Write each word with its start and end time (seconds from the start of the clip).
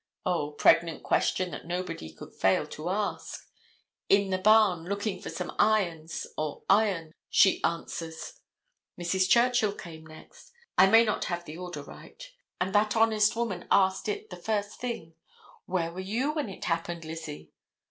O, 0.25 0.53
pregnant 0.53 1.03
question 1.03 1.51
that 1.51 1.67
nobody 1.67 2.11
could 2.11 2.33
fail 2.33 2.65
to 2.65 2.89
ask. 2.89 3.47
"In 4.09 4.31
the 4.31 4.39
barn 4.39 4.85
looking 4.85 5.21
for 5.21 5.29
some 5.29 5.55
irons 5.59 6.25
or 6.35 6.63
iron," 6.67 7.11
she 7.29 7.63
answers. 7.63 8.39
Mrs. 8.99 9.29
Churchill 9.29 9.73
came 9.75 10.03
next—I 10.07 10.87
may 10.87 11.03
not 11.03 11.25
have 11.25 11.45
the 11.45 11.57
order 11.57 11.83
right—and 11.83 12.73
that 12.73 12.95
honest 12.95 13.35
woman 13.35 13.67
asked 13.69 14.09
it 14.09 14.31
the 14.31 14.37
first 14.37 14.79
thing, 14.79 15.13
"Where 15.67 15.91
were 15.93 15.99
you 15.99 16.31
when 16.31 16.49
it 16.49 16.65
happened, 16.65 17.05
Lizzie?" 17.05 17.51